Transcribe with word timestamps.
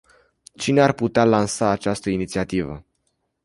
Cine 0.55 0.81
ar 0.81 0.91
putea 0.91 1.25
lansa 1.25 1.69
această 1.69 2.09
inițiativă? 2.09 2.85